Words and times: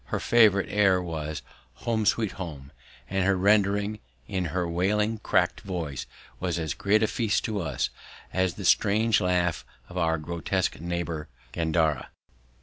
Her 0.05 0.19
favourite 0.19 0.65
air 0.67 0.99
was 0.99 1.43
"Home, 1.85 2.07
sweet 2.07 2.31
Home," 2.31 2.71
and 3.07 3.23
her 3.23 3.35
rendering 3.37 3.99
in 4.27 4.45
her 4.45 4.67
wailing 4.67 5.19
cracked 5.19 5.61
voice 5.61 6.07
was 6.39 6.57
as 6.57 6.73
great 6.73 7.03
a 7.03 7.07
feast 7.07 7.45
to 7.45 7.59
us 7.61 7.91
as 8.33 8.55
the 8.55 8.65
strange 8.65 9.21
laugh 9.21 9.63
of 9.89 9.99
our 9.99 10.17
grotesque 10.17 10.79
neighbour 10.81 11.27
Gandara. 11.53 12.07